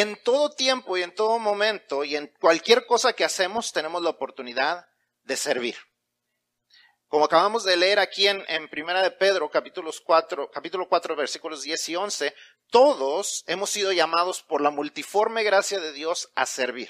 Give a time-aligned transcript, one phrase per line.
[0.00, 4.08] En todo tiempo y en todo momento y en cualquier cosa que hacemos tenemos la
[4.08, 4.86] oportunidad
[5.24, 5.76] de servir.
[7.06, 11.60] Como acabamos de leer aquí en, en Primera de Pedro, capítulos 4, capítulo 4, versículos
[11.64, 12.34] 10 y 11,
[12.70, 16.88] todos hemos sido llamados por la multiforme gracia de Dios a servir,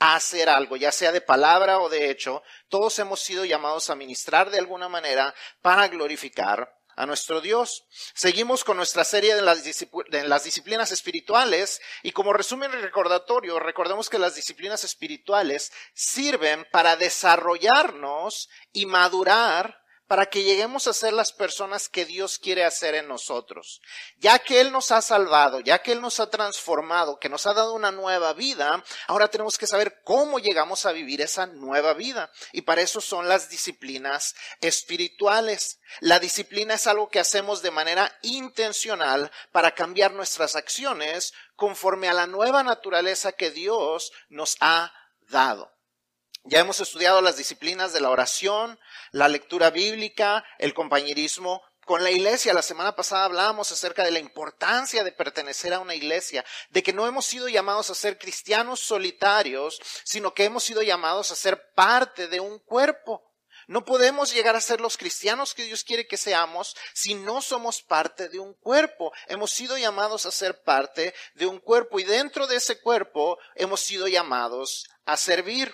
[0.00, 3.94] a hacer algo, ya sea de palabra o de hecho, todos hemos sido llamados a
[3.94, 7.84] ministrar de alguna manera para glorificar a nuestro Dios.
[8.14, 9.62] Seguimos con nuestra serie de las,
[10.44, 18.86] disciplinas espirituales y como resumen recordatorio, recordemos que las disciplinas espirituales sirven para desarrollarnos y
[18.86, 19.79] madurar
[20.10, 23.80] para que lleguemos a ser las personas que Dios quiere hacer en nosotros.
[24.18, 27.54] Ya que Él nos ha salvado, ya que Él nos ha transformado, que nos ha
[27.54, 32.32] dado una nueva vida, ahora tenemos que saber cómo llegamos a vivir esa nueva vida.
[32.50, 35.78] Y para eso son las disciplinas espirituales.
[36.00, 42.14] La disciplina es algo que hacemos de manera intencional para cambiar nuestras acciones conforme a
[42.14, 44.92] la nueva naturaleza que Dios nos ha
[45.28, 45.70] dado.
[46.44, 48.78] Ya hemos estudiado las disciplinas de la oración,
[49.12, 52.54] la lectura bíblica, el compañerismo con la iglesia.
[52.54, 56.94] La semana pasada hablábamos acerca de la importancia de pertenecer a una iglesia, de que
[56.94, 61.72] no hemos sido llamados a ser cristianos solitarios, sino que hemos sido llamados a ser
[61.74, 63.22] parte de un cuerpo.
[63.66, 67.82] No podemos llegar a ser los cristianos que Dios quiere que seamos si no somos
[67.82, 69.12] parte de un cuerpo.
[69.28, 73.80] Hemos sido llamados a ser parte de un cuerpo y dentro de ese cuerpo hemos
[73.80, 75.72] sido llamados a servir.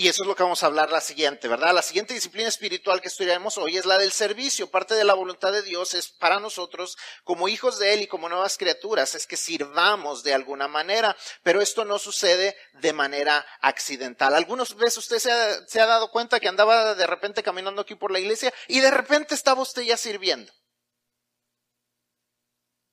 [0.00, 1.74] Y eso es lo que vamos a hablar la siguiente, ¿verdad?
[1.74, 4.70] La siguiente disciplina espiritual que estudiaremos hoy es la del servicio.
[4.70, 8.30] Parte de la voluntad de Dios es para nosotros, como hijos de Él y como
[8.30, 14.34] nuevas criaturas, es que sirvamos de alguna manera, pero esto no sucede de manera accidental.
[14.34, 17.94] Algunas veces usted se ha, se ha dado cuenta que andaba de repente caminando aquí
[17.94, 20.50] por la iglesia y de repente estaba usted ya sirviendo.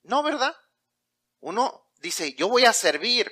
[0.03, 0.58] No, ¿verdad?
[1.39, 3.31] Uno dice, yo voy a servir,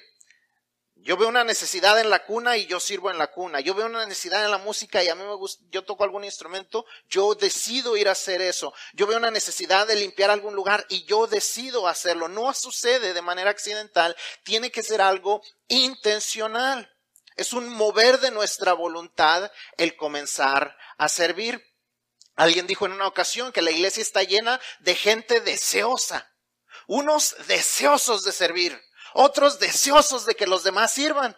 [1.05, 3.59] yo veo una necesidad en la cuna y yo sirvo en la cuna.
[3.59, 6.23] Yo veo una necesidad en la música y a mí me gusta, yo toco algún
[6.23, 8.73] instrumento, yo decido ir a hacer eso.
[8.93, 12.27] Yo veo una necesidad de limpiar algún lugar y yo decido hacerlo.
[12.27, 16.91] No sucede de manera accidental, tiene que ser algo intencional.
[17.35, 21.63] Es un mover de nuestra voluntad el comenzar a servir.
[22.35, 26.33] Alguien dijo en una ocasión que la iglesia está llena de gente deseosa,
[26.87, 28.84] unos deseosos de servir
[29.15, 31.35] otros deseosos de que los demás sirvan.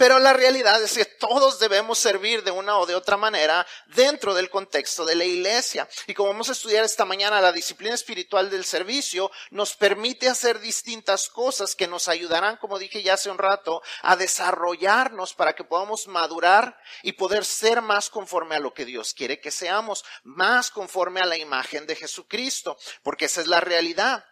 [0.00, 4.32] Pero la realidad es que todos debemos servir de una o de otra manera dentro
[4.32, 5.86] del contexto de la iglesia.
[6.06, 10.58] Y como vamos a estudiar esta mañana, la disciplina espiritual del servicio nos permite hacer
[10.58, 15.64] distintas cosas que nos ayudarán, como dije ya hace un rato, a desarrollarnos para que
[15.64, 20.70] podamos madurar y poder ser más conforme a lo que Dios quiere que seamos, más
[20.70, 24.24] conforme a la imagen de Jesucristo, porque esa es la realidad.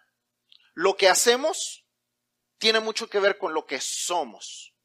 [0.78, 1.84] Lo que hacemos
[2.56, 4.77] tiene mucho que ver con lo que somos.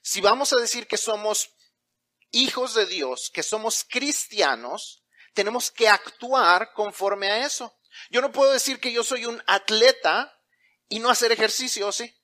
[0.00, 1.56] Si vamos a decir que somos
[2.30, 5.02] hijos de Dios, que somos cristianos,
[5.34, 7.76] tenemos que actuar conforme a eso.
[8.10, 10.40] Yo no puedo decir que yo soy un atleta
[10.88, 12.16] y no hacer ejercicio, ¿sí?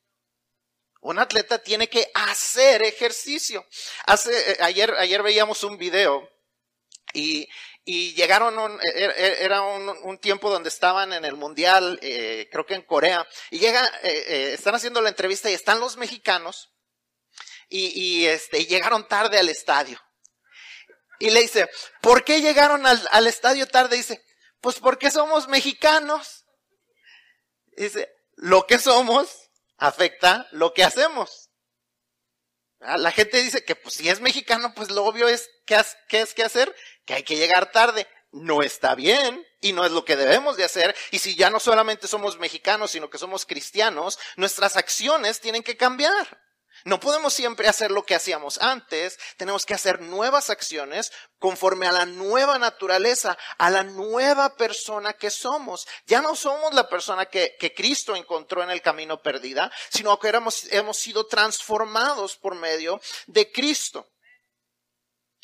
[1.01, 3.67] Un atleta tiene que hacer ejercicio.
[4.07, 6.31] Hace, eh, ayer, ayer veíamos un video
[7.13, 7.49] y,
[7.85, 12.65] y llegaron, un, e, e, era un, tiempo donde estaban en el mundial, eh, creo
[12.65, 16.71] que en Corea, y llega, eh, eh, están haciendo la entrevista y están los mexicanos,
[17.69, 20.01] y, este, llegaron tarde al estadio.
[21.19, 21.69] Y le dice,
[22.01, 23.97] ¿por qué llegaron al, estadio tarde?
[23.97, 24.23] dice,
[24.61, 26.45] pues porque somos mexicanos.
[27.77, 31.51] dice, lo que somos afecta lo que hacemos.
[32.81, 36.21] Ah, la gente dice que pues si es mexicano, pues lo obvio es que, ¿qué
[36.21, 36.75] es que hacer?
[37.05, 38.07] Que hay que llegar tarde.
[38.33, 40.95] No está bien y no es lo que debemos de hacer.
[41.11, 45.77] Y si ya no solamente somos mexicanos, sino que somos cristianos, nuestras acciones tienen que
[45.77, 46.45] cambiar.
[46.85, 51.93] No podemos siempre hacer lo que hacíamos antes, tenemos que hacer nuevas acciones conforme a
[51.93, 55.87] la nueva naturaleza, a la nueva persona que somos.
[56.07, 60.29] Ya no somos la persona que, que Cristo encontró en el camino perdida, sino que
[60.29, 64.07] éramos, hemos sido transformados por medio de Cristo.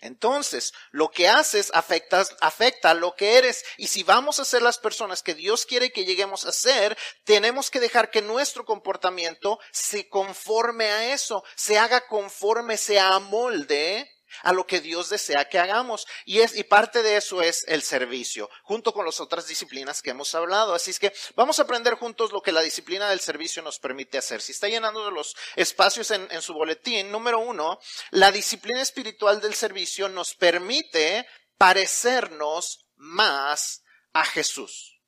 [0.00, 3.64] Entonces, lo que haces afecta, afecta a lo que eres.
[3.76, 7.70] Y si vamos a ser las personas que Dios quiere que lleguemos a ser, tenemos
[7.70, 14.10] que dejar que nuestro comportamiento se conforme a eso, se haga conforme, se amolde
[14.42, 16.06] a lo que Dios desea que hagamos.
[16.24, 20.10] Y, es, y parte de eso es el servicio, junto con las otras disciplinas que
[20.10, 20.74] hemos hablado.
[20.74, 24.18] Así es que vamos a aprender juntos lo que la disciplina del servicio nos permite
[24.18, 24.40] hacer.
[24.40, 27.78] Si está llenando de los espacios en, en su boletín, número uno,
[28.10, 31.26] la disciplina espiritual del servicio nos permite
[31.58, 33.82] parecernos más
[34.12, 34.99] a Jesús.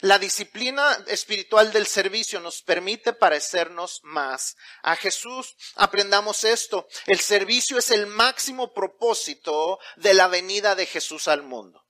[0.00, 5.56] La disciplina espiritual del servicio nos permite parecernos más a Jesús.
[5.76, 6.86] Aprendamos esto.
[7.06, 11.84] El servicio es el máximo propósito de la venida de Jesús al mundo.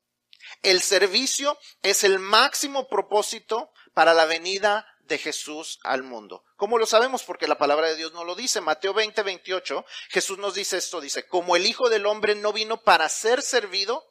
[0.63, 6.45] El servicio es el máximo propósito para la venida de Jesús al mundo.
[6.57, 7.23] ¿Cómo lo sabemos?
[7.23, 8.61] Porque la palabra de Dios no lo dice.
[8.61, 12.83] Mateo 20, 28, Jesús nos dice esto, dice, como el Hijo del Hombre no vino
[12.83, 14.05] para ser servido,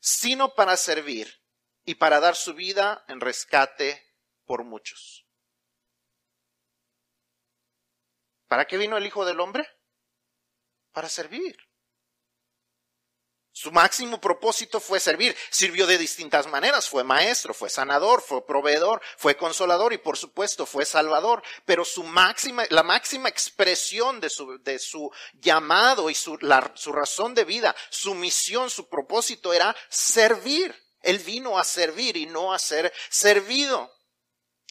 [0.00, 1.38] sino para servir
[1.88, 4.06] y para dar su vida en rescate
[4.44, 5.26] por muchos.
[8.46, 9.66] ¿Para qué vino el Hijo del Hombre?
[10.92, 11.56] Para servir.
[13.52, 15.34] Su máximo propósito fue servir.
[15.48, 16.86] Sirvió de distintas maneras.
[16.90, 21.42] Fue maestro, fue sanador, fue proveedor, fue consolador y por supuesto fue salvador.
[21.64, 28.14] Pero su máxima, la máxima expresión de su, llamado y su razón de vida, su
[28.14, 30.87] misión, su propósito era servir.
[31.02, 33.92] Él vino a servir y no a ser servido.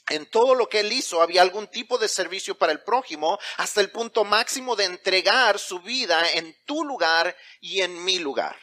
[0.10, 3.82] En todo lo que él hizo había algún tipo de servicio para el prójimo hasta
[3.82, 8.58] el punto máximo de entregar su vida en tu lugar y en mi lugar.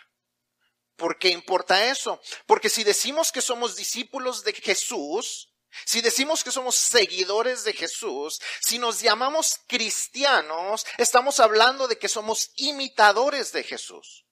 [0.97, 2.21] ¿Por qué importa eso?
[2.47, 5.51] Porque si decimos que somos discípulos de Jesús,
[5.85, 12.09] si decimos que somos seguidores de Jesús, si nos llamamos cristianos, estamos hablando de que
[12.09, 14.24] somos imitadores de Jesús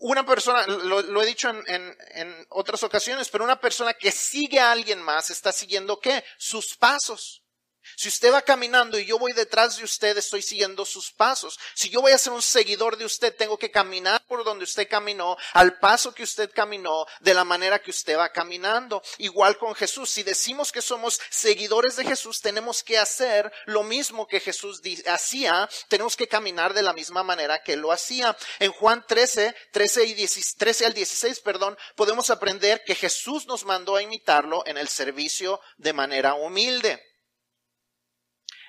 [0.00, 4.72] una persona, lo, he dicho en, en, otras ocasiones, pero una persona que sigue a
[4.72, 6.24] alguien más está siguiendo qué?
[6.38, 7.39] Sus pasos.
[7.96, 11.58] Si usted va caminando y yo voy detrás de usted, estoy siguiendo sus pasos.
[11.74, 14.88] Si yo voy a ser un seguidor de usted, tengo que caminar por donde usted
[14.88, 19.02] caminó, al paso que usted caminó, de la manera que usted va caminando.
[19.18, 20.10] Igual con Jesús.
[20.10, 25.68] Si decimos que somos seguidores de Jesús, tenemos que hacer lo mismo que Jesús hacía.
[25.88, 28.36] Tenemos que caminar de la misma manera que lo hacía.
[28.58, 30.26] En Juan 13, 13 y
[30.56, 35.60] 13 al 16, perdón, podemos aprender que Jesús nos mandó a imitarlo en el servicio
[35.78, 37.09] de manera humilde.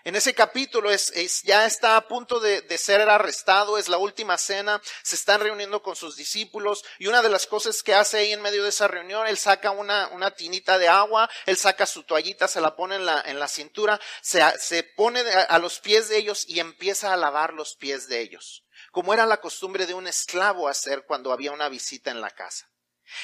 [0.03, 4.81] En ese capítulo es, ya está a punto de, ser arrestado, es la última cena,
[5.03, 8.41] se están reuniendo con sus discípulos y una de las cosas que hace ahí en
[8.41, 12.47] medio de esa reunión, él saca una, una tinita de agua, él saca su toallita,
[12.47, 16.17] se la pone en la, en la cintura, se, se pone a los pies de
[16.17, 20.07] ellos y empieza a lavar los pies de ellos, como era la costumbre de un
[20.07, 22.71] esclavo hacer cuando había una visita en la casa.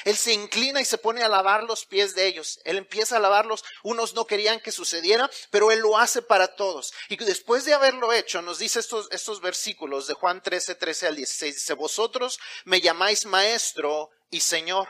[0.04, 2.60] Él se inclina y se pone a lavar los pies de ellos.
[2.64, 3.64] Él empieza a lavarlos.
[3.82, 6.92] Unos no querían que sucediera, pero Él lo hace para todos.
[7.08, 11.16] Y después de haberlo hecho, nos dice estos, estos versículos de Juan 13, 13 al
[11.16, 11.54] 16.
[11.54, 14.88] Dice, vosotros me llamáis maestro y señor.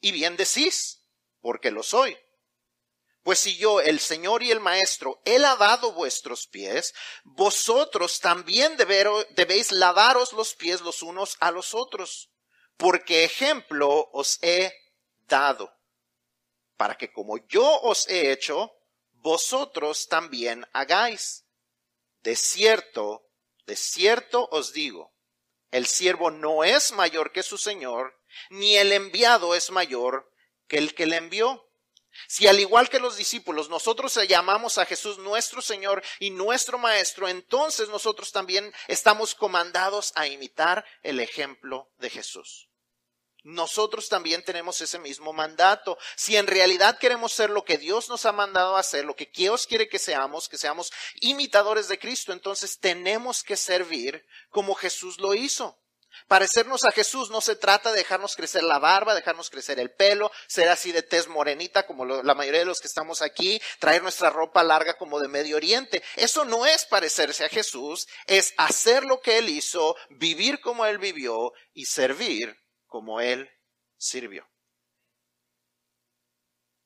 [0.00, 1.02] Y bien decís,
[1.40, 2.16] porque lo soy.
[3.22, 6.92] Pues si yo, el Señor y el Maestro, he lavado vuestros pies,
[7.22, 12.31] vosotros también debéis lavaros los pies los unos a los otros
[12.76, 14.72] porque ejemplo os he
[15.28, 15.72] dado,
[16.76, 18.72] para que como yo os he hecho,
[19.12, 21.44] vosotros también hagáis.
[22.22, 23.28] De cierto,
[23.66, 25.12] de cierto os digo,
[25.70, 28.18] el siervo no es mayor que su Señor,
[28.50, 30.30] ni el enviado es mayor
[30.68, 31.66] que el que le envió.
[32.28, 37.28] Si al igual que los discípulos nosotros llamamos a Jesús nuestro Señor y nuestro Maestro,
[37.28, 42.68] entonces nosotros también estamos comandados a imitar el ejemplo de Jesús.
[43.44, 45.98] Nosotros también tenemos ese mismo mandato.
[46.14, 49.30] Si en realidad queremos ser lo que Dios nos ha mandado a hacer, lo que
[49.34, 55.18] Dios quiere que seamos, que seamos imitadores de Cristo, entonces tenemos que servir como Jesús
[55.18, 55.81] lo hizo.
[56.28, 60.30] Parecernos a Jesús no se trata de dejarnos crecer la barba, dejarnos crecer el pelo,
[60.46, 64.30] ser así de tez morenita como la mayoría de los que estamos aquí, traer nuestra
[64.30, 66.02] ropa larga como de Medio Oriente.
[66.16, 70.98] Eso no es parecerse a Jesús, es hacer lo que Él hizo, vivir como Él
[70.98, 73.50] vivió y servir como Él
[73.96, 74.51] sirvió.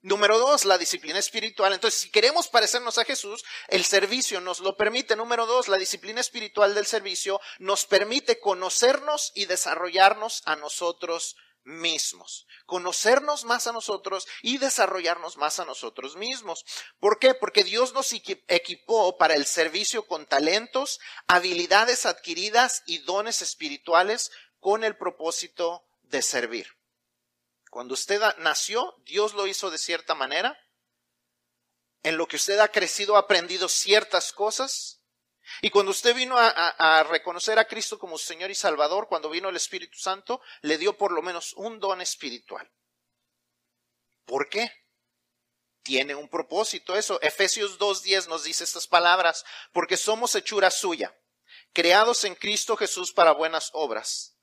[0.06, 1.72] Número dos, la disciplina espiritual.
[1.72, 5.16] Entonces, si queremos parecernos a Jesús, el servicio nos lo permite.
[5.16, 11.34] Número dos, la disciplina espiritual del servicio nos permite conocernos y desarrollarnos a nosotros
[11.64, 12.46] mismos.
[12.66, 16.64] Conocernos más a nosotros y desarrollarnos más a nosotros mismos.
[17.00, 17.34] ¿Por qué?
[17.34, 24.84] Porque Dios nos equipó para el servicio con talentos, habilidades adquiridas y dones espirituales con
[24.84, 26.76] el propósito de servir.
[27.70, 30.58] Cuando usted nació, Dios lo hizo de cierta manera.
[32.02, 35.02] En lo que usted ha crecido, ha aprendido ciertas cosas.
[35.60, 39.56] Y cuando usted vino a, reconocer a Cristo como Señor y Salvador, cuando vino el
[39.56, 42.70] Espíritu Santo, le dio por lo menos un don espiritual.
[44.24, 44.72] ¿Por qué?
[45.82, 47.20] Tiene un propósito eso.
[47.22, 51.16] Efesios 2.10 nos dice estas palabras, porque somos hechura suya,
[51.72, 54.35] creados en Cristo Jesús para buenas obras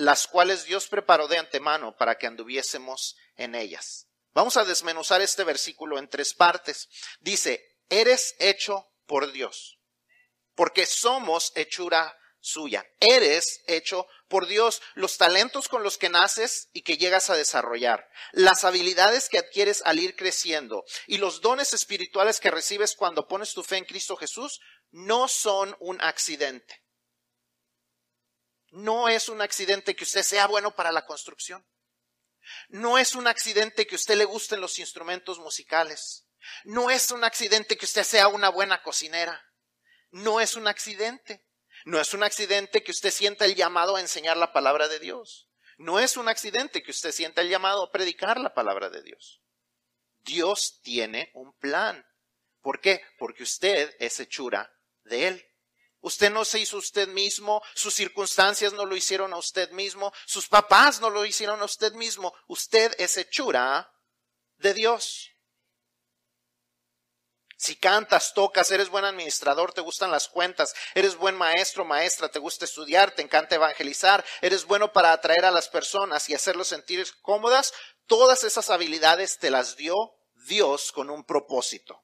[0.00, 4.06] las cuales Dios preparó de antemano para que anduviésemos en ellas.
[4.32, 6.88] Vamos a desmenuzar este versículo en tres partes.
[7.20, 9.78] Dice, eres hecho por Dios,
[10.54, 12.86] porque somos hechura suya.
[13.00, 18.08] Eres hecho por Dios los talentos con los que naces y que llegas a desarrollar,
[18.32, 23.52] las habilidades que adquieres al ir creciendo y los dones espirituales que recibes cuando pones
[23.52, 26.82] tu fe en Cristo Jesús no son un accidente.
[28.70, 31.66] No es un accidente que usted sea bueno para la construcción.
[32.68, 36.26] No es un accidente que usted le gusten los instrumentos musicales.
[36.64, 39.44] No es un accidente que usted sea una buena cocinera.
[40.10, 41.44] No es un accidente.
[41.84, 45.48] No es un accidente que usted sienta el llamado a enseñar la palabra de Dios.
[45.78, 49.40] No es un accidente que usted sienta el llamado a predicar la palabra de Dios.
[50.18, 52.06] Dios tiene un plan.
[52.60, 53.02] ¿Por qué?
[53.18, 54.70] Porque usted es hechura
[55.04, 55.49] de Él.
[56.00, 60.48] Usted no se hizo usted mismo, sus circunstancias no lo hicieron a usted mismo, sus
[60.48, 62.34] papás no lo hicieron a usted mismo.
[62.46, 63.92] Usted es hechura
[64.56, 65.30] de Dios.
[67.60, 72.38] Si cantas, tocas, eres buen administrador, te gustan las cuentas, eres buen maestro, maestra, te
[72.38, 77.06] gusta estudiar, te encanta evangelizar, eres bueno para atraer a las personas y hacerlos sentir
[77.20, 77.74] cómodas,
[78.06, 79.94] todas esas habilidades te las dio
[80.46, 82.02] Dios con un propósito.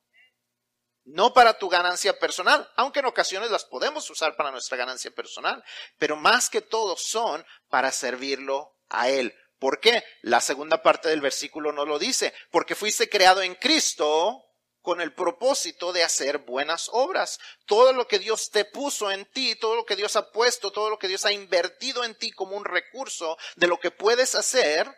[1.07, 5.63] No para tu ganancia personal, aunque en ocasiones las podemos usar para nuestra ganancia personal,
[5.99, 9.33] pero más que todo son para servirlo a Él.
[9.61, 10.03] ¿Por qué?
[10.23, 14.43] La segunda parte del versículo no lo dice, porque fuiste creado en Cristo
[14.83, 17.39] con el propósito de hacer buenas obras.
[17.67, 20.91] Todo lo que Dios te puso en ti, todo lo que Dios ha puesto, todo
[20.91, 24.89] lo que Dios ha invertido en ti como un recurso de lo que puedes hacer,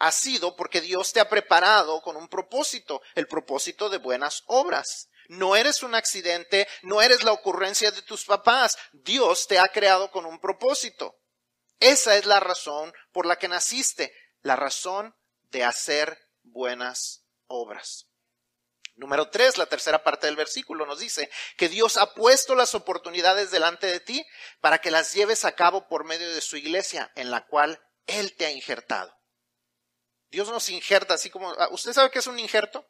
[0.00, 5.10] ha sido porque Dios te ha preparado con un propósito, el propósito de buenas obras.
[5.28, 8.76] No eres un accidente, no eres la ocurrencia de tus papás.
[8.92, 11.20] Dios te ha creado con un propósito.
[11.78, 15.14] Esa es la razón por la que naciste, la razón
[15.50, 18.06] de hacer buenas obras.
[18.96, 23.50] Número tres, la tercera parte del versículo nos dice que Dios ha puesto las oportunidades
[23.50, 24.26] delante de ti
[24.60, 28.34] para que las lleves a cabo por medio de su iglesia en la cual Él
[28.34, 29.19] te ha injertado.
[30.30, 32.86] Dios nos injerta así como, ah, ¿usted sabe qué es un injerto?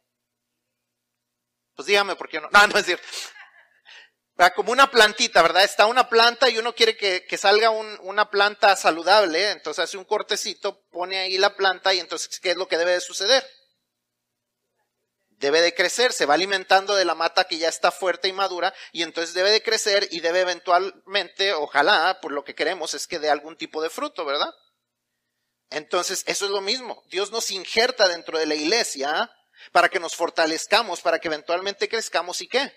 [1.74, 2.48] Pues dígame por qué no.
[2.52, 3.06] No, no es cierto.
[4.54, 5.64] Como una plantita, ¿verdad?
[5.64, 10.82] Está una planta y uno quiere que, salga una planta saludable, entonces hace un cortecito,
[10.90, 13.46] pone ahí la planta y entonces, ¿qué es lo que debe de suceder?
[15.40, 18.74] debe de crecer, se va alimentando de la mata que ya está fuerte y madura
[18.92, 23.18] y entonces debe de crecer y debe eventualmente, ojalá, por lo que queremos es que
[23.18, 24.50] dé algún tipo de fruto, ¿verdad?
[25.70, 27.02] Entonces, eso es lo mismo.
[27.10, 29.30] Dios nos injerta dentro de la iglesia
[29.72, 32.72] para que nos fortalezcamos, para que eventualmente crezcamos y qué?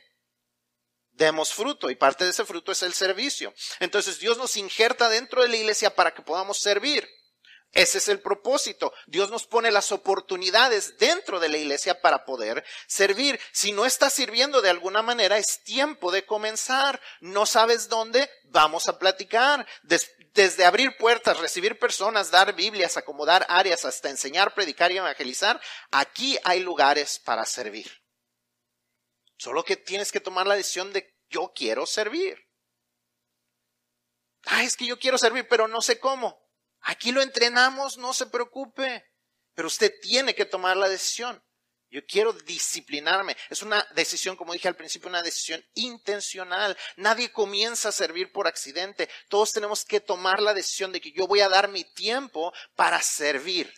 [1.12, 3.54] Demos fruto y parte de ese fruto es el servicio.
[3.80, 7.08] Entonces, Dios nos injerta dentro de la iglesia para que podamos servir.
[7.74, 8.94] Ese es el propósito.
[9.08, 13.40] Dios nos pone las oportunidades dentro de la iglesia para poder servir.
[13.52, 17.02] Si no estás sirviendo de alguna manera, es tiempo de comenzar.
[17.20, 19.66] No sabes dónde, vamos a platicar.
[19.82, 25.60] desde abrir puertas, recibir personas, dar Biblias, acomodar áreas, hasta enseñar, predicar y evangelizar,
[25.92, 27.92] aquí hay lugares para servir.
[29.38, 32.38] Solo que tienes que tomar la decisión de yo quiero servir.
[34.46, 36.43] Ah, es que yo quiero servir, pero no sé cómo.
[36.84, 39.06] Aquí lo entrenamos, no se preocupe,
[39.54, 41.42] pero usted tiene que tomar la decisión.
[41.90, 43.38] Yo quiero disciplinarme.
[43.52, 46.76] Es una decisión, como dije al principio, una decisión intencional.
[46.98, 49.08] Nadie comienza a servir por accidente.
[49.30, 53.00] Todos tenemos que tomar la decisión de que yo voy a dar mi tiempo para
[53.02, 53.72] servir,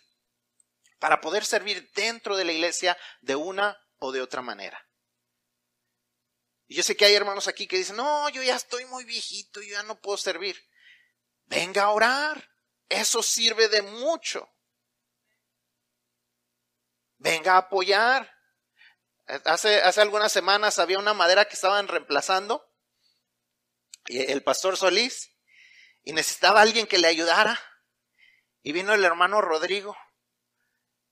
[0.97, 4.81] para poder servir dentro de la iglesia de una o de otra manera.
[6.67, 9.62] Y yo sé que hay hermanos aquí que dicen, no, yo ya estoy muy viejito,
[9.62, 10.57] yo ya no puedo servir.
[11.47, 12.54] Venga a orar.
[12.89, 14.50] Eso sirve de mucho.
[17.18, 18.32] Venga a apoyar.
[19.46, 22.63] Hace, hace algunas semanas había una madera que estaban reemplazando,
[24.06, 25.32] el pastor Solís,
[26.04, 27.60] y necesitaba alguien que le ayudara.
[28.62, 29.98] Y vino el hermano Rodrigo.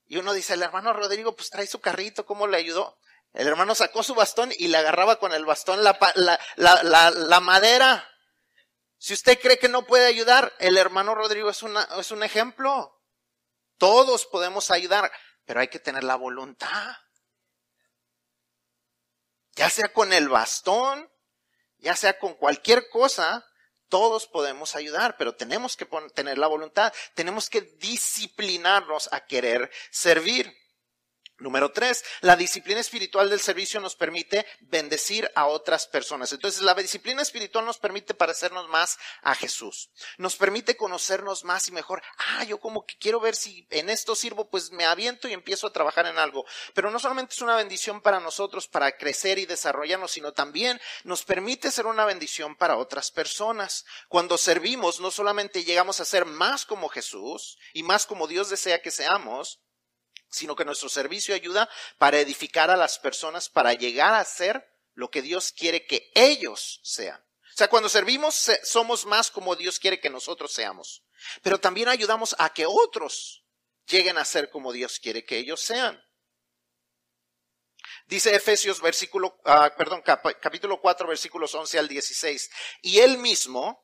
[0.06, 2.98] Y uno dice, el hermano Rodrigo, pues trae su carrito, ¿cómo le ayudó?
[3.32, 5.98] El hermano sacó su bastón y le agarraba con el bastón la,
[6.54, 8.08] la, la madera.
[9.04, 13.02] Si usted cree que no puede ayudar, el hermano Rodrigo es, una, es un ejemplo.
[13.76, 15.12] Todos podemos ayudar,
[15.44, 16.96] pero hay que tener la voluntad.
[19.56, 21.12] Ya sea con el bastón,
[21.76, 23.44] ya sea con cualquier cosa,
[23.90, 30.50] todos podemos ayudar, pero tenemos que tener la voluntad, tenemos que disciplinarnos a querer servir.
[31.44, 36.32] Número tres, la disciplina espiritual del servicio nos permite bendecir a otras personas.
[36.32, 39.90] Entonces, la disciplina espiritual nos permite parecernos más a Jesús.
[40.16, 42.02] Nos permite conocernos más y mejor.
[42.16, 45.66] Ah, yo como que quiero ver si en esto sirvo, pues me aviento y empiezo
[45.66, 46.46] a trabajar en algo.
[46.72, 51.24] Pero no solamente es una bendición para nosotros, para crecer y desarrollarnos, sino también nos
[51.24, 53.84] permite ser una bendición para otras personas.
[54.08, 58.80] Cuando servimos, no solamente llegamos a ser más como Jesús y más como Dios desea
[58.80, 59.60] que seamos,
[60.34, 65.10] sino que nuestro servicio ayuda para edificar a las personas, para llegar a ser lo
[65.10, 67.20] que Dios quiere que ellos sean.
[67.20, 71.04] O sea, cuando servimos somos más como Dios quiere que nosotros seamos,
[71.42, 73.44] pero también ayudamos a que otros
[73.86, 76.02] lleguen a ser como Dios quiere que ellos sean.
[78.06, 82.50] Dice Efesios versículo, ah, perdón, capítulo 4 versículos 11 al 16.
[82.82, 83.83] Y él mismo,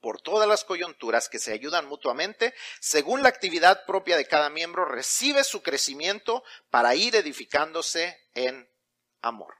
[0.00, 4.84] por todas las coyunturas que se ayudan mutuamente, según la actividad propia de cada miembro,
[4.84, 8.68] recibe su crecimiento para ir edificándose en
[9.20, 9.54] amor.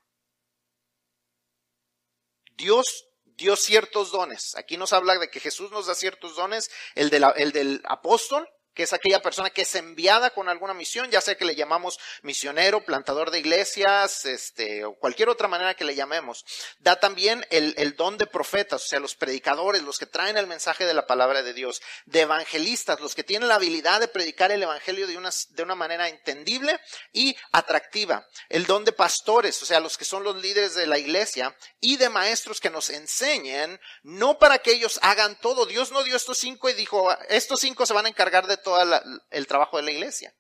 [2.53, 4.55] Dios dio ciertos dones.
[4.57, 8.85] Aquí nos habla de que Jesús nos da ciertos dones, el, el del apóstol, que
[8.85, 12.85] es aquella persona que es enviada con alguna misión, ya sea que le llamamos misionero,
[12.85, 16.45] plantador de iglesias, este, o cualquier otra manera que le llamemos.
[16.79, 20.47] Da también el, el, don de profetas, o sea, los predicadores, los que traen el
[20.47, 24.53] mensaje de la palabra de Dios, de evangelistas, los que tienen la habilidad de predicar
[24.53, 26.79] el evangelio de una, de una manera entendible
[27.13, 28.27] y atractiva.
[28.49, 31.97] El don de pastores, o sea, los que son los líderes de la iglesia, y
[31.97, 35.67] de maestros que nos enseñen, no para que ellos hagan todo.
[35.67, 39.01] Dios no dio estos cinco y dijo, estos cinco se van a encargar de todo
[39.31, 40.35] el trabajo de la iglesia.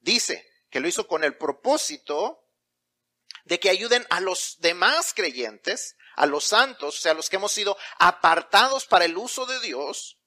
[0.00, 2.44] Dice que lo hizo con el propósito
[3.44, 7.52] de que ayuden a los demás creyentes, a los santos, o sea, los que hemos
[7.52, 10.18] sido apartados para el uso de Dios,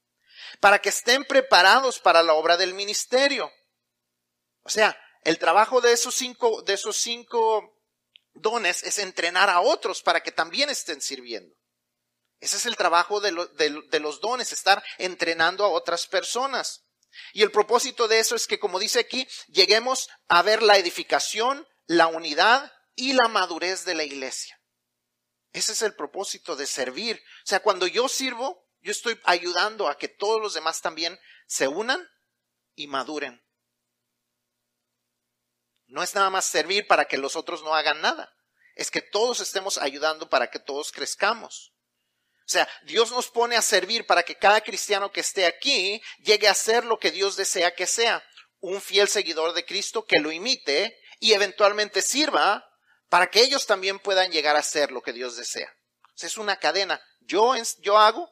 [0.60, 3.52] para que estén preparados para la obra del ministerio.
[4.64, 7.82] O sea, el trabajo de esos cinco, de esos cinco
[8.34, 11.56] dones es entrenar a otros para que también estén sirviendo.
[12.40, 16.87] Ese es el trabajo de, de los dones, estar entrenando a otras personas.
[17.34, 21.68] Y el propósito de eso es que, como dice aquí, lleguemos a ver la edificación,
[21.86, 24.60] la unidad y la madurez de la iglesia.
[25.54, 27.22] Ese es el propósito de servir.
[27.44, 31.68] O sea, cuando yo sirvo, yo estoy ayudando a que todos los demás también se
[31.68, 32.08] unan
[32.76, 33.44] y maduren.
[35.88, 38.34] No es nada más servir para que los otros no hagan nada.
[38.76, 41.74] Es que todos estemos ayudando para que todos crezcamos.
[42.48, 46.48] O sea, Dios nos pone a servir para que cada cristiano que esté aquí llegue
[46.48, 48.24] a ser lo que Dios desea que sea,
[48.62, 52.66] un fiel seguidor de Cristo que lo imite y eventualmente sirva
[53.10, 55.70] para que ellos también puedan llegar a ser lo que Dios desea.
[56.22, 57.02] Es una cadena.
[57.20, 58.32] Yo, yo hago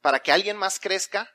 [0.00, 1.30] para que alguien más crezca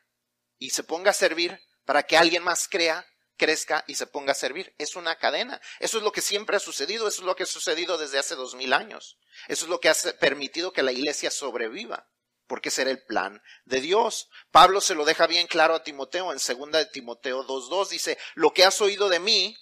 [0.58, 3.06] y se ponga a servir, para que alguien más crea,
[3.38, 4.74] crezca y se ponga a servir.
[4.78, 5.62] Es una cadena.
[5.80, 8.36] Eso es lo que siempre ha sucedido, eso es lo que ha sucedido desde hace
[8.36, 9.18] dos mil años.
[9.48, 12.10] Eso es lo que ha permitido que la iglesia sobreviva,
[12.48, 14.30] porque ese era el plan de Dios.
[14.52, 18.54] Pablo se lo deja bien claro a Timoteo en segunda de Timoteo 2.2, dice, lo
[18.54, 19.56] que has oído de mí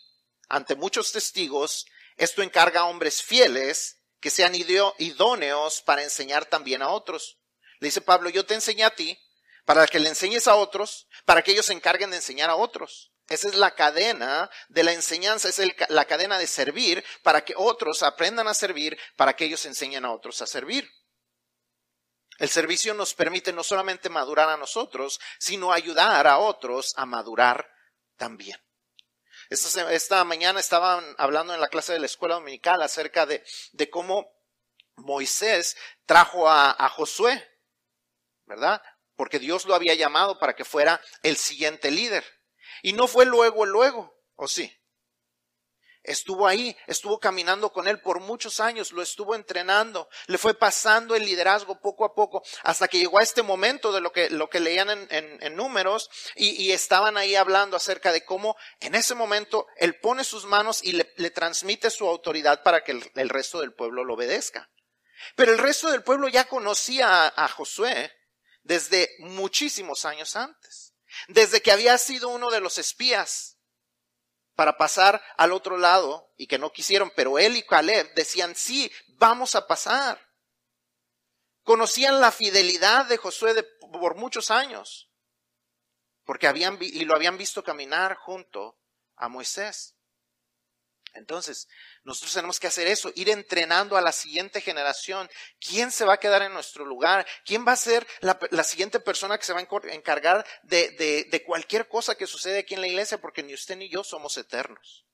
[0.50, 1.86] ante muchos testigos,
[2.18, 7.40] esto encarga a hombres fieles que sean idóneos para enseñar también a otros.
[7.80, 9.20] Le dice Pablo, yo te enseñé a ti
[9.66, 13.12] para que le enseñes a otros, para que ellos se encarguen de enseñar a otros.
[13.28, 15.60] Esa es la cadena de la enseñanza, es
[15.90, 20.12] la cadena de servir para que otros aprendan a servir, para que ellos enseñen a
[20.12, 20.90] otros a servir.
[22.38, 27.68] El servicio nos permite no solamente madurar a nosotros, sino ayudar a otros a madurar
[28.18, 28.62] también.
[29.50, 33.44] Esta, mañana estaban hablando en la clase de la escuela dominical acerca de,
[33.90, 34.32] cómo
[34.98, 37.44] Moisés trajo a, a Josué,
[38.46, 38.82] ¿verdad?
[39.16, 42.26] Porque Dios lo había llamado para que fuera el siguiente líder.
[42.82, 44.72] Y no fue luego, luego, ¿o sí?
[46.06, 51.16] Estuvo ahí, estuvo caminando con él por muchos años, lo estuvo entrenando, le fue pasando
[51.16, 54.48] el liderazgo poco a poco, hasta que llegó a este momento de lo que, lo
[54.48, 60.00] que leían en, números y, estaban ahí hablando acerca de cómo en ese momento él
[60.00, 64.14] pone sus manos y le, transmite su autoridad para que el, resto del pueblo lo
[64.14, 64.70] obedezca.
[65.36, 68.12] Pero el resto del pueblo ya conocía a Josué
[68.62, 70.94] desde muchísimos años antes,
[71.28, 73.58] desde que había sido uno de los espías
[74.56, 78.92] para pasar al otro lado y que no quisieron, pero él y Caleb decían, sí,
[79.18, 80.20] vamos a pasar.
[81.64, 85.12] Conocían la fidelidad de Josué por muchos años,
[86.24, 88.80] porque habían, y lo habían visto caminar junto
[89.16, 89.95] a Moisés.
[91.16, 91.68] Entonces,
[92.04, 95.30] nosotros tenemos que hacer eso, ir entrenando a la siguiente generación.
[95.60, 97.26] ¿Quién se va a quedar en nuestro lugar?
[97.46, 100.92] ¿Quién va a ser la, siguiente persona que se va a encargar de,
[101.30, 103.20] de cualquier cosa que sucede aquí en la iglesia?
[103.20, 105.06] Porque ni usted ni yo somos eternos.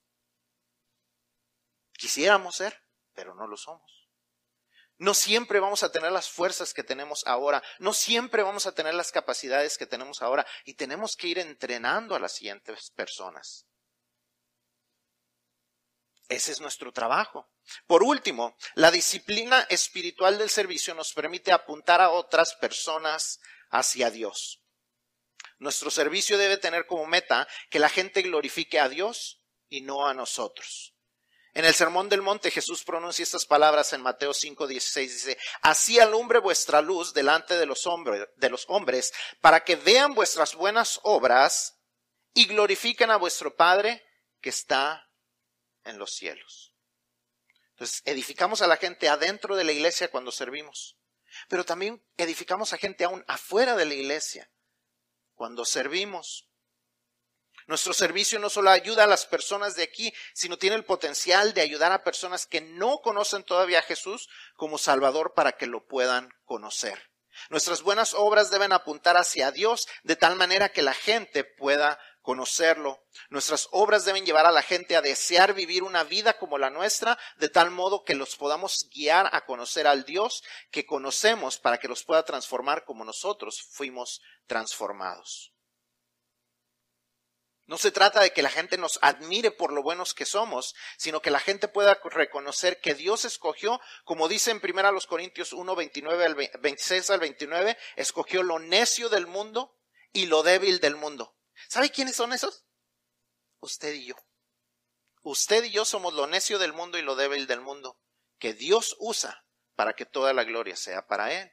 [1.92, 2.82] Quisiéramos ser,
[3.14, 4.02] pero no lo somos.
[4.98, 8.94] No siempre vamos a tener las fuerzas que tenemos ahora, no siempre vamos a tener
[8.94, 13.66] las capacidades que tenemos ahora y tenemos que ir entrenando a las siguientes personas.
[16.32, 17.50] Ese es nuestro trabajo.
[17.86, 24.62] Por último, la disciplina espiritual del servicio nos permite apuntar a otras personas hacia Dios.
[25.58, 30.14] Nuestro servicio debe tener como meta que la gente glorifique a Dios y no a
[30.14, 30.94] nosotros.
[31.52, 35.12] En el Sermón del Monte Jesús pronuncia estas palabras en Mateo 5, 16.
[35.12, 40.14] Dice, así alumbre vuestra luz delante de los, hombres, de los hombres para que vean
[40.14, 41.78] vuestras buenas obras
[42.32, 44.02] y glorifiquen a vuestro Padre
[44.40, 45.11] que está
[45.84, 46.74] en los cielos.
[47.70, 50.96] Entonces, edificamos a la gente adentro de la iglesia cuando servimos,
[51.48, 54.50] pero también edificamos a gente aún afuera de la iglesia
[55.34, 56.48] cuando servimos.
[57.66, 61.60] Nuestro servicio no solo ayuda a las personas de aquí, sino tiene el potencial de
[61.60, 66.28] ayudar a personas que no conocen todavía a Jesús como Salvador para que lo puedan
[66.44, 67.10] conocer.
[67.50, 73.04] Nuestras buenas obras deben apuntar hacia Dios de tal manera que la gente pueda conocerlo.
[73.28, 77.18] Nuestras obras deben llevar a la gente a desear vivir una vida como la nuestra,
[77.36, 81.88] de tal modo que los podamos guiar a conocer al Dios que conocemos para que
[81.88, 85.52] los pueda transformar como nosotros fuimos transformados.
[87.66, 91.22] No se trata de que la gente nos admire por lo buenos que somos, sino
[91.22, 96.24] que la gente pueda reconocer que Dios escogió, como dice en 1 Corintios 1, 29
[96.24, 99.78] al 26 al 29, escogió lo necio del mundo
[100.12, 101.34] y lo débil del mundo
[101.68, 102.64] ¿Sabe quiénes son esos?
[103.60, 104.16] Usted y yo.
[105.22, 107.98] Usted y yo somos lo necio del mundo y lo débil del mundo,
[108.38, 109.44] que Dios usa
[109.76, 111.52] para que toda la gloria sea para Él.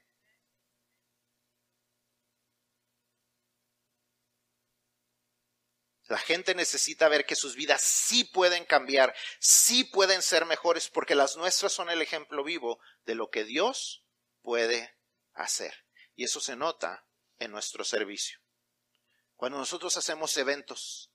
[6.10, 11.14] La gente necesita ver que sus vidas sí pueden cambiar, sí pueden ser mejores, porque
[11.14, 14.04] las nuestras son el ejemplo vivo de lo que Dios
[14.42, 14.98] puede
[15.34, 15.86] hacer.
[16.16, 17.06] Y eso se nota
[17.38, 18.40] en nuestro servicio.
[19.40, 21.14] Cuando nosotros hacemos eventos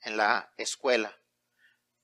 [0.00, 1.16] en la escuela,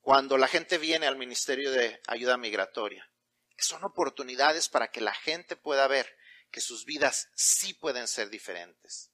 [0.01, 3.11] cuando la gente viene al Ministerio de Ayuda Migratoria,
[3.59, 6.07] son oportunidades para que la gente pueda ver
[6.53, 9.11] que sus vidas sí pueden ser diferentes,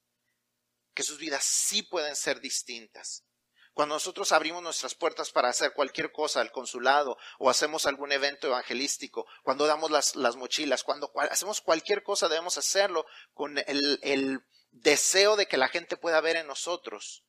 [0.93, 3.25] que sus vidas sí pueden ser distintas.
[3.73, 8.49] Cuando nosotros abrimos nuestras puertas para hacer cualquier cosa al consulado o hacemos algún evento
[8.49, 15.37] evangelístico, cuando damos las, mochilas, cuando hacemos cualquier cosa debemos hacerlo con el, el deseo
[15.37, 17.25] de que la gente pueda ver en nosotros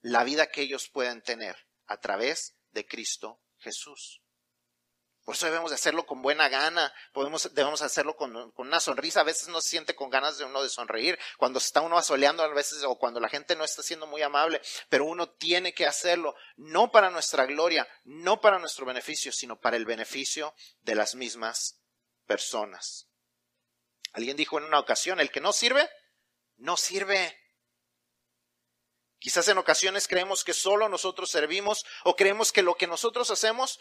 [0.00, 4.22] la vida que ellos pueden tener a través de Cristo Jesús.
[5.26, 9.22] Por eso debemos de hacerlo con buena gana, podemos, debemos hacerlo con, una sonrisa.
[9.22, 12.44] A veces no se siente con ganas de uno de sonreír, cuando está uno asoleando
[12.44, 15.84] a veces o cuando la gente no está siendo muy amable, pero uno tiene que
[15.84, 21.16] hacerlo, no para nuestra gloria, no para nuestro beneficio, sino para el beneficio de las
[21.16, 21.80] mismas
[22.24, 23.08] personas.
[24.12, 25.90] Alguien dijo en una ocasión, el que no sirve,
[26.56, 27.36] no sirve.
[29.18, 33.78] Quizás en ocasiones creemos que solo nosotros servimos o creemos que lo que nosotros hacemos,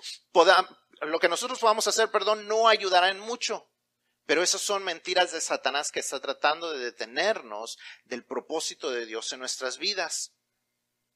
[1.01, 3.69] lo que nosotros podamos hacer, perdón, no ayudará en mucho.
[4.25, 9.31] Pero esas son mentiras de Satanás que está tratando de detenernos del propósito de Dios
[9.33, 10.33] en nuestras vidas.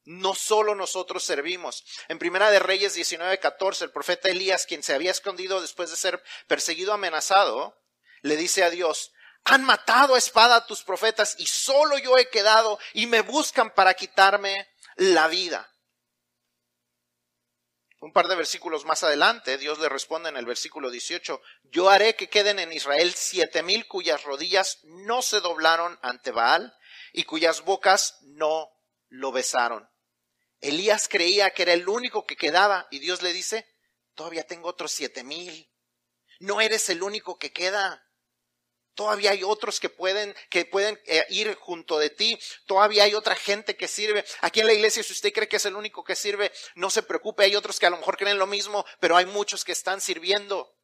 [0.05, 1.83] No solo nosotros servimos.
[2.07, 6.23] En Primera de Reyes 19:14, el profeta Elías, quien se había escondido después de ser
[6.47, 7.75] perseguido, amenazado,
[8.21, 9.11] le dice a Dios,
[9.45, 13.73] han matado a espada a tus profetas y solo yo he quedado y me buscan
[13.73, 15.69] para quitarme la vida.
[18.01, 22.15] Un par de versículos más adelante, Dios le responde en el versículo 18, yo haré
[22.15, 26.73] que queden en Israel siete mil cuyas rodillas no se doblaron ante Baal
[27.11, 28.69] y cuyas bocas no
[29.09, 29.89] lo besaron.
[30.61, 33.67] Elías creía que era el único que quedaba y Dios le dice,
[34.15, 35.69] todavía tengo otros siete mil.
[36.39, 38.05] No eres el único que queda.
[38.95, 42.37] Todavía hay otros que pueden, que pueden eh, ir junto de ti.
[42.65, 44.25] Todavía hay otra gente que sirve.
[44.41, 47.03] Aquí en la iglesia, si usted cree que es el único que sirve, no se
[47.03, 47.43] preocupe.
[47.43, 50.75] Hay otros que a lo mejor creen lo mismo, pero hay muchos que están sirviendo.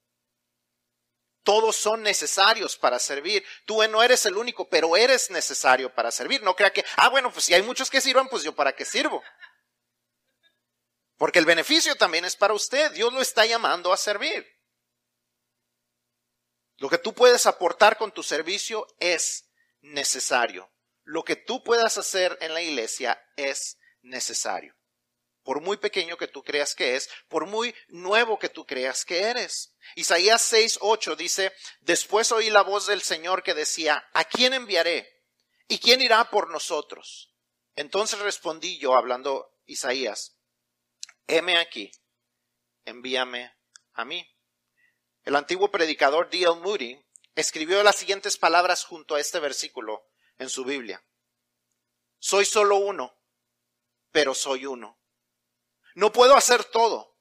[1.43, 3.45] Todos son necesarios para servir.
[3.65, 6.41] Tú no eres el único, pero eres necesario para servir.
[6.41, 8.83] No crea que, ah, bueno, pues si hay muchos que sirvan, pues yo para qué
[8.83, 9.21] sirvo.
[11.17, 12.91] Porque el beneficio también es para usted.
[12.93, 14.54] Dios lo está llamando a servir.
[16.85, 19.49] Lo que tú puedes aportar con tu servicio es
[19.81, 20.71] necesario.
[21.03, 24.75] Lo que tú puedas hacer en la iglesia es necesario
[25.41, 29.21] por muy pequeño que tú creas que es, por muy nuevo que tú creas que
[29.21, 29.73] eres.
[29.95, 35.23] Isaías 6, 8 dice, después oí la voz del Señor que decía, ¿a quién enviaré?
[35.67, 37.33] ¿Y quién irá por nosotros?
[37.75, 40.37] Entonces respondí yo, hablando Isaías,
[41.25, 41.91] heme aquí,
[42.85, 43.51] envíame
[43.93, 44.34] a mí.
[45.25, 46.61] El antiguo predicador D.L.
[46.61, 50.07] Moody escribió las siguientes palabras junto a este versículo
[50.37, 51.03] en su Biblia.
[52.19, 53.19] Soy solo uno,
[54.11, 55.01] pero soy uno.
[55.95, 57.17] No puedo hacer todo,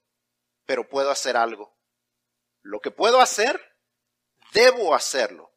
[0.67, 1.79] pero puedo hacer algo.
[2.61, 3.79] Lo que puedo hacer,
[4.53, 5.57] debo hacerlo.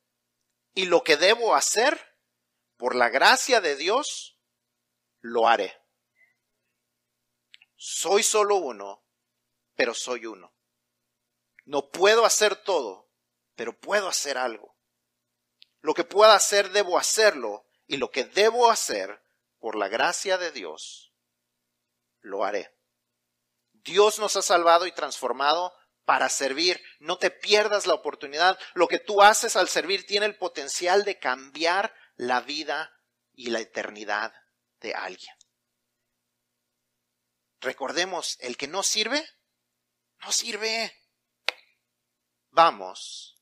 [0.73, 1.99] Y lo que debo hacer,
[2.77, 4.39] por la gracia de Dios,
[5.19, 5.77] lo haré.
[7.75, 9.03] Soy solo uno,
[9.75, 10.56] pero soy uno.
[11.67, 13.09] No puedo hacer todo,
[13.55, 14.77] pero puedo hacer algo.
[15.81, 17.65] Lo que pueda hacer, debo hacerlo.
[17.87, 19.21] Y lo que debo hacer,
[19.59, 21.13] por la gracia de Dios,
[22.21, 22.73] lo haré.
[23.73, 25.73] Dios nos ha salvado y transformado
[26.05, 26.81] para servir.
[26.99, 28.57] No te pierdas la oportunidad.
[28.73, 32.93] Lo que tú haces al servir tiene el potencial de cambiar la vida
[33.33, 34.33] y la eternidad
[34.79, 35.35] de alguien.
[37.59, 39.27] Recordemos, el que no sirve,
[40.21, 40.93] no sirve.
[42.57, 43.37] Vamos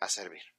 [0.00, 0.53] a servir.